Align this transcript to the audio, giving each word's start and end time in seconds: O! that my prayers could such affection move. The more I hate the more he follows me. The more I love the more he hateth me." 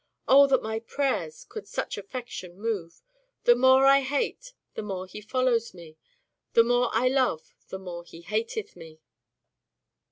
O! 0.27 0.47
that 0.47 0.63
my 0.63 0.79
prayers 0.79 1.45
could 1.47 1.67
such 1.67 1.95
affection 1.95 2.59
move. 2.59 3.03
The 3.43 3.53
more 3.53 3.85
I 3.85 3.99
hate 3.99 4.53
the 4.73 4.81
more 4.81 5.05
he 5.05 5.21
follows 5.21 5.75
me. 5.75 5.95
The 6.53 6.63
more 6.63 6.89
I 6.91 7.07
love 7.07 7.53
the 7.67 7.77
more 7.77 8.03
he 8.03 8.21
hateth 8.21 8.75
me." 8.75 8.99